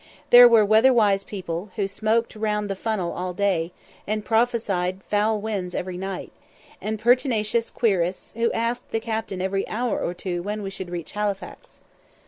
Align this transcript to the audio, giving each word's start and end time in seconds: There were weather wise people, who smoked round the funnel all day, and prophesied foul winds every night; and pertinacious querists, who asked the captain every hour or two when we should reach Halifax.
There 0.31 0.47
were 0.47 0.65
weather 0.65 0.91
wise 0.91 1.23
people, 1.23 1.69
who 1.75 1.87
smoked 1.87 2.35
round 2.35 2.71
the 2.71 2.75
funnel 2.75 3.11
all 3.13 3.33
day, 3.33 3.71
and 4.07 4.25
prophesied 4.25 5.01
foul 5.11 5.39
winds 5.39 5.75
every 5.75 5.95
night; 5.95 6.31
and 6.81 6.97
pertinacious 6.99 7.69
querists, 7.69 8.33
who 8.33 8.51
asked 8.51 8.89
the 8.89 8.99
captain 8.99 9.43
every 9.43 9.67
hour 9.67 9.99
or 9.99 10.15
two 10.15 10.41
when 10.41 10.63
we 10.63 10.71
should 10.71 10.89
reach 10.89 11.11
Halifax. 11.11 11.81